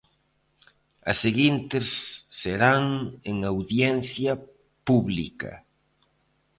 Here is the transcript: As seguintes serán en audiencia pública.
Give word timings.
As 1.11 1.17
seguintes 1.23 1.87
serán 2.41 2.83
en 3.29 3.37
audiencia 3.51 4.31
pública. 4.87 5.53